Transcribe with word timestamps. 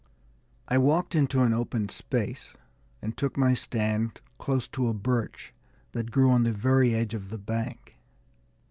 I 0.67 0.79
walked 0.79 1.13
into 1.13 1.43
an 1.43 1.53
open 1.53 1.87
space, 1.89 2.55
and 3.03 3.15
took 3.15 3.37
my 3.37 3.53
stand 3.53 4.19
close 4.39 4.67
to 4.69 4.87
a 4.87 4.95
birch 4.95 5.53
that 5.91 6.09
grew 6.09 6.31
on 6.31 6.41
the 6.41 6.51
very 6.53 6.95
edge 6.95 7.13
of 7.13 7.29
the 7.29 7.37
bank. 7.37 7.99